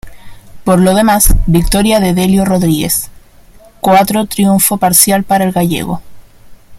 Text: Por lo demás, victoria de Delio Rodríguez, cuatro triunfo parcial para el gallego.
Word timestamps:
Por 0.63 0.79
lo 0.79 0.95
demás, 0.95 1.35
victoria 1.45 1.99
de 1.99 2.15
Delio 2.15 2.43
Rodríguez, 2.43 3.11
cuatro 3.81 4.25
triunfo 4.25 4.77
parcial 4.77 5.23
para 5.23 5.45
el 5.45 5.51
gallego. 5.51 6.01